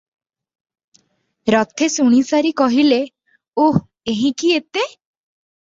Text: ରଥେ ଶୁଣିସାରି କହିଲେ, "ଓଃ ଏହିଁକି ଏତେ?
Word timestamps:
ରଥେ 1.55 1.89
ଶୁଣିସାରି 1.97 2.53
କହିଲେ, 2.63 2.99
"ଓଃ 3.67 3.79
ଏହିଁକି 4.17 4.55
ଏତେ? 4.61 4.93